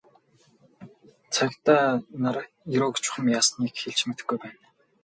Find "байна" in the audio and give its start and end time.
4.43-4.61